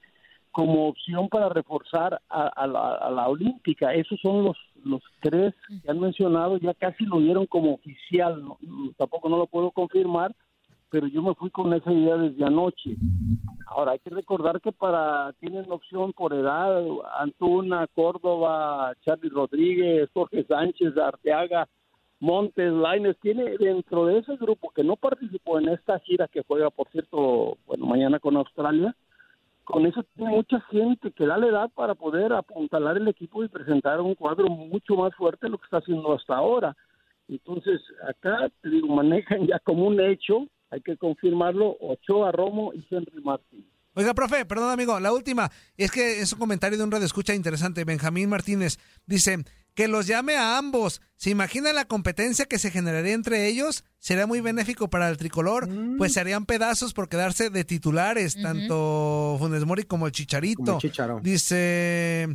como 0.52 0.88
opción 0.88 1.28
para 1.28 1.48
reforzar 1.48 2.20
a, 2.28 2.66
la, 2.66 3.28
Olímpica. 3.28 3.94
Esos 3.94 4.20
son 4.20 4.44
los, 4.44 4.56
los 4.84 5.02
tres 5.20 5.54
que 5.82 5.90
han 5.90 5.98
mencionado, 5.98 6.58
ya 6.58 6.74
casi 6.74 7.04
lo 7.06 7.20
dieron 7.20 7.46
como 7.46 7.74
oficial, 7.74 8.44
tampoco 8.98 9.28
no 9.30 9.38
lo 9.38 9.46
puedo 9.46 9.70
confirmar, 9.70 10.34
pero 10.92 11.06
yo 11.06 11.22
me 11.22 11.34
fui 11.34 11.48
con 11.48 11.72
esa 11.72 11.90
idea 11.90 12.18
desde 12.18 12.44
anoche. 12.44 12.96
Ahora 13.66 13.92
hay 13.92 13.98
que 14.00 14.10
recordar 14.10 14.60
que 14.60 14.72
para 14.72 15.32
tienen 15.40 15.72
opción 15.72 16.12
por 16.12 16.34
edad 16.34 16.84
Antuna, 17.18 17.86
Córdoba, 17.94 18.92
Charlie 19.00 19.30
Rodríguez, 19.30 20.10
Jorge 20.12 20.44
Sánchez, 20.44 20.94
Arteaga, 20.98 21.66
Montes, 22.20 22.70
Laines, 22.74 23.18
tiene 23.20 23.56
dentro 23.56 24.04
de 24.04 24.18
ese 24.18 24.36
grupo 24.36 24.70
que 24.70 24.84
no 24.84 24.96
participó 24.96 25.58
en 25.58 25.70
esta 25.70 25.98
gira 26.00 26.28
que 26.28 26.44
juega, 26.46 26.68
por 26.68 26.88
cierto, 26.90 27.56
mañana 27.78 28.20
con 28.20 28.36
Australia, 28.36 28.94
con 29.64 29.86
eso 29.86 30.04
tiene 30.14 30.32
mucha 30.32 30.60
gente 30.60 31.10
que 31.12 31.26
da 31.26 31.38
la 31.38 31.46
edad 31.46 31.70
para 31.74 31.94
poder 31.94 32.34
apuntalar 32.34 32.98
el 32.98 33.08
equipo 33.08 33.42
y 33.42 33.48
presentar 33.48 33.98
un 34.02 34.14
cuadro 34.14 34.46
mucho 34.48 34.94
más 34.96 35.14
fuerte 35.14 35.46
de 35.46 35.52
lo 35.52 35.58
que 35.58 35.64
está 35.64 35.78
haciendo 35.78 36.12
hasta 36.12 36.36
ahora. 36.36 36.76
Entonces, 37.28 37.80
acá, 38.06 38.50
te 38.60 38.68
digo, 38.68 38.88
manejan 38.88 39.46
ya 39.46 39.58
como 39.60 39.86
un 39.86 39.98
hecho 39.98 40.48
hay 40.72 40.80
que 40.80 40.96
confirmarlo, 40.96 41.76
Ochoa, 41.80 42.32
Romo 42.32 42.72
y 42.74 42.84
Henry 42.90 43.22
Martín. 43.22 43.64
Oiga, 43.94 44.14
profe, 44.14 44.46
perdón, 44.46 44.70
amigo, 44.70 44.98
la 45.00 45.12
última. 45.12 45.50
Es 45.76 45.90
que 45.90 46.20
es 46.20 46.32
un 46.32 46.38
comentario 46.38 46.78
de 46.78 46.84
un 46.84 46.90
radio 46.90 47.04
escucha 47.04 47.34
interesante. 47.34 47.84
Benjamín 47.84 48.30
Martínez 48.30 48.78
dice 49.04 49.44
que 49.74 49.86
los 49.86 50.06
llame 50.06 50.34
a 50.34 50.56
ambos. 50.56 51.02
¿Se 51.16 51.28
imagina 51.28 51.74
la 51.74 51.84
competencia 51.84 52.46
que 52.46 52.58
se 52.58 52.70
generaría 52.70 53.12
entre 53.12 53.48
ellos? 53.48 53.84
Sería 53.98 54.26
muy 54.26 54.40
benéfico 54.40 54.88
para 54.88 55.10
el 55.10 55.18
tricolor, 55.18 55.68
Mm. 55.68 55.98
pues 55.98 56.14
se 56.14 56.20
harían 56.20 56.46
pedazos 56.46 56.94
por 56.94 57.10
quedarse 57.10 57.50
de 57.50 57.64
titulares, 57.64 58.40
tanto 58.40 59.36
Funes 59.38 59.66
Mori 59.66 59.82
como 59.84 60.06
el 60.06 60.12
Chicharito. 60.12 60.78
Como 60.78 61.18
el. 61.18 61.22
Dice, 61.22 62.28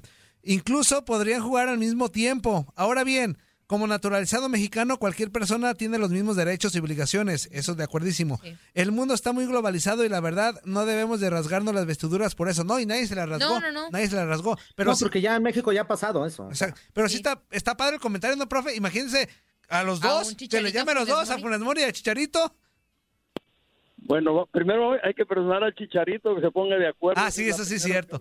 incluso 0.43 1.05
podrían 1.05 1.41
jugar 1.41 1.69
al 1.69 1.79
mismo 1.79 2.09
tiempo. 2.09 2.71
Ahora 2.75 3.03
bien, 3.03 3.37
como 3.67 3.85
naturalizado 3.85 4.47
mexicano, 4.49 4.97
cualquier 4.97 5.29
persona 5.29 5.73
tiene 5.73 5.97
los 5.97 6.09
mismos 6.09 6.37
derechos 6.37 6.73
y 6.73 6.79
obligaciones. 6.79 7.49
Eso 7.51 7.75
de 7.75 7.83
acuerdísimo. 7.83 8.39
El 8.73 8.93
mundo 8.93 9.13
está 9.13 9.33
muy 9.33 9.45
globalizado 9.45 10.05
y 10.05 10.09
la 10.09 10.21
verdad, 10.21 10.59
no 10.63 10.85
debemos 10.85 11.19
de 11.19 11.29
rasgarnos 11.29 11.75
las 11.75 11.85
vestiduras 11.85 12.33
por 12.33 12.47
eso. 12.49 12.63
No, 12.63 12.79
y 12.79 12.85
nadie 12.85 13.05
se 13.07 13.15
las 13.15 13.27
rasgó. 13.27 13.59
No, 13.59 13.59
no, 13.59 13.71
no. 13.71 13.89
Nadie 13.89 14.07
se 14.09 14.15
las 14.15 14.25
rasgó. 14.27 14.57
Pero 14.75 14.91
no, 14.91 14.95
sí- 14.95 15.03
porque 15.03 15.19
ya 15.21 15.35
en 15.35 15.43
México 15.43 15.71
ya 15.73 15.81
ha 15.81 15.87
pasado 15.87 16.25
eso. 16.25 16.47
Exacto. 16.49 16.79
Pero 16.93 17.09
sí, 17.09 17.17
está, 17.17 17.43
está 17.51 17.75
padre 17.75 17.95
el 17.95 18.01
comentario, 18.01 18.37
¿no, 18.37 18.47
profe? 18.47 18.73
Imagínense 18.75 19.27
a 19.67 19.83
los 19.83 20.01
A 20.01 20.07
dos, 20.07 20.27
que 20.29 20.31
le 20.31 20.37
Chicharito 20.37 20.69
llame 20.73 20.91
a 20.93 20.95
los 20.95 21.07
dos, 21.09 21.29
a. 21.29 21.37
Funes 21.37 21.59
Mori 21.59 21.81
y 21.81 21.83
a 21.83 21.91
Chicharito. 21.91 22.55
Bueno, 24.07 24.47
primero 24.51 24.93
hay 25.03 25.13
que 25.13 25.25
personar 25.25 25.63
al 25.65 25.75
Chicharito 25.75 26.33
que 26.35 26.41
se 26.41 26.49
ponga 26.49 26.77
de 26.77 26.87
acuerdo. 26.87 27.21
Ah, 27.23 27.29
sí, 27.29 27.49
eso 27.49 27.65
sí 27.65 27.75
es 27.75 27.83
cierto. 27.83 28.17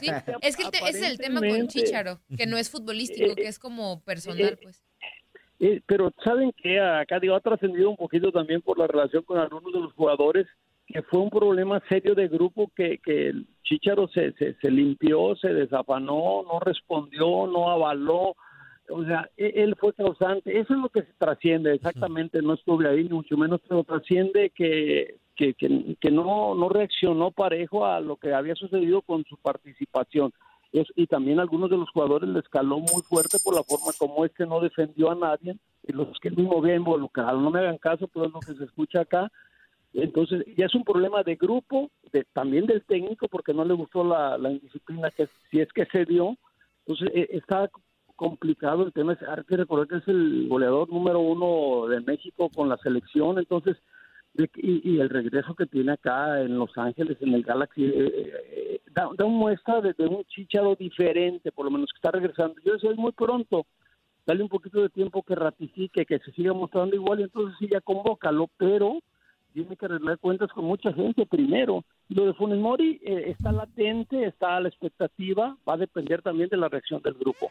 Sí, 0.00 0.10
es 0.42 0.56
que 0.56 0.62
el 0.64 0.70
te- 0.70 0.78
ese 0.78 0.98
es 1.06 1.10
el 1.12 1.18
tema 1.18 1.40
con. 1.40 1.68
Chicharo, 1.68 2.18
que 2.36 2.46
no 2.46 2.56
es 2.56 2.68
futbolístico, 2.70 3.34
que 3.36 3.46
es 3.46 3.58
como 3.58 4.00
personal, 4.02 4.58
pues. 4.60 4.82
Eh, 5.60 5.80
pero 5.86 6.10
saben 6.24 6.52
que 6.60 6.80
acá 6.80 7.20
digo 7.20 7.36
ha 7.36 7.40
trascendido 7.40 7.88
un 7.90 7.96
poquito 7.96 8.32
también 8.32 8.60
por 8.62 8.76
la 8.78 8.88
relación 8.88 9.22
con 9.22 9.38
algunos 9.38 9.72
de 9.72 9.78
los 9.78 9.92
jugadores 9.92 10.46
que 10.88 11.02
fue 11.02 11.20
un 11.20 11.30
problema 11.30 11.80
serio 11.88 12.16
de 12.16 12.26
grupo 12.26 12.70
que, 12.74 12.98
que 12.98 13.28
el 13.28 13.46
Chicharo 13.62 14.08
se, 14.08 14.32
se, 14.32 14.54
se 14.54 14.70
limpió, 14.70 15.36
se 15.36 15.48
desafanó, 15.54 16.42
no 16.42 16.58
respondió, 16.58 17.46
no 17.46 17.70
avaló, 17.70 18.34
o 18.88 19.04
sea, 19.04 19.28
e- 19.36 19.52
él 19.56 19.76
fue 19.78 19.92
causante, 19.92 20.58
eso 20.58 20.74
es 20.74 20.80
lo 20.80 20.88
que 20.88 21.02
se 21.02 21.12
trasciende, 21.18 21.74
exactamente, 21.74 22.42
no 22.42 22.54
estuve 22.54 22.88
ahí 22.88 23.04
ni 23.04 23.10
mucho 23.10 23.36
menos, 23.36 23.60
pero 23.68 23.84
trasciende 23.84 24.50
que, 24.50 25.16
que, 25.36 25.54
que, 25.54 25.96
que 26.00 26.10
no, 26.10 26.54
no 26.54 26.68
reaccionó 26.68 27.30
parejo 27.30 27.86
a 27.86 28.00
lo 28.00 28.16
que 28.16 28.32
había 28.34 28.54
sucedido 28.54 29.02
con 29.02 29.24
su 29.24 29.36
participación. 29.36 30.32
Es- 30.72 30.92
y 30.96 31.06
también 31.06 31.38
a 31.38 31.42
algunos 31.42 31.70
de 31.70 31.76
los 31.76 31.90
jugadores 31.90 32.28
les 32.30 32.48
caló 32.48 32.78
muy 32.78 33.02
fuerte 33.02 33.38
por 33.44 33.54
la 33.54 33.62
forma 33.62 33.92
como 33.98 34.24
este 34.24 34.46
no 34.46 34.60
defendió 34.60 35.10
a 35.10 35.14
nadie 35.14 35.56
y 35.86 35.92
los 35.92 36.18
que 36.20 36.28
él 36.28 36.36
mismo 36.36 36.58
había 36.58 36.76
involucrado. 36.76 37.40
No 37.40 37.50
me 37.50 37.60
hagan 37.60 37.78
caso, 37.78 38.08
pero 38.08 38.26
es 38.26 38.32
lo 38.32 38.40
que 38.40 38.54
se 38.54 38.64
escucha 38.64 39.00
acá. 39.00 39.30
Entonces, 39.94 40.44
ya 40.56 40.64
es 40.66 40.74
un 40.74 40.84
problema 40.84 41.22
de 41.22 41.36
grupo, 41.36 41.90
de, 42.12 42.24
también 42.32 42.64
del 42.66 42.82
técnico, 42.84 43.28
porque 43.28 43.52
no 43.52 43.64
le 43.64 43.74
gustó 43.74 44.02
la, 44.02 44.38
la 44.38 44.50
indisciplina 44.50 45.10
que 45.10 45.28
si 45.50 45.60
es 45.60 45.70
que 45.74 45.84
se 45.86 46.06
dio. 46.06 46.36
Entonces, 46.86 47.10
eh, 47.14 47.28
está 47.32 47.70
complicado 48.16 48.84
el 48.84 48.92
tema. 48.92 49.16
Hay 49.28 49.44
que 49.44 49.56
recordar 49.56 49.88
que 49.88 49.96
es 49.96 50.08
el 50.08 50.48
goleador 50.48 50.88
número 50.90 51.20
uno 51.20 51.86
de 51.88 52.00
México 52.00 52.48
con 52.54 52.68
la 52.68 52.76
selección. 52.78 53.38
Entonces, 53.38 53.76
de- 54.34 54.50
y, 54.56 54.94
y 54.94 55.00
el 55.00 55.10
regreso 55.10 55.54
que 55.54 55.66
tiene 55.66 55.92
acá 55.92 56.40
en 56.40 56.58
Los 56.58 56.76
Ángeles, 56.78 57.18
en 57.20 57.34
el 57.34 57.42
Galaxy, 57.42 57.84
eh, 57.84 57.92
eh, 57.94 58.80
da, 58.94 59.08
da 59.16 59.24
una 59.24 59.36
muestra 59.36 59.80
de, 59.80 59.94
un 60.06 60.24
chicharo 60.24 60.74
diferente, 60.74 61.52
por 61.52 61.64
lo 61.66 61.70
menos 61.70 61.90
que 61.92 61.98
está 61.98 62.10
regresando. 62.10 62.54
Yo 62.64 62.72
decía, 62.74 62.90
es 62.90 62.96
muy 62.96 63.12
pronto, 63.12 63.66
dale 64.26 64.42
un 64.42 64.48
poquito 64.48 64.80
de 64.80 64.88
tiempo 64.88 65.22
que 65.22 65.34
ratifique, 65.34 66.06
que 66.06 66.18
se 66.20 66.32
siga 66.32 66.52
mostrando 66.52 66.96
igual, 66.96 67.20
y 67.20 67.24
entonces 67.24 67.56
sí 67.58 67.68
ya 67.70 67.80
convócalo, 67.80 68.48
pero 68.56 68.98
tiene 69.52 69.76
que 69.76 69.84
arreglar 69.84 70.18
cuentas 70.18 70.50
con 70.52 70.64
mucha 70.64 70.94
gente 70.94 71.26
primero. 71.26 71.84
Lo 72.08 72.24
de 72.24 72.32
Funes 72.32 72.58
Mori 72.58 73.00
eh, 73.04 73.24
está 73.36 73.52
latente, 73.52 74.24
está 74.24 74.58
la 74.60 74.68
expectativa, 74.68 75.58
va 75.68 75.74
a 75.74 75.76
depender 75.76 76.22
también 76.22 76.48
de 76.48 76.56
la 76.56 76.70
reacción 76.70 77.02
del 77.02 77.14
grupo. 77.14 77.50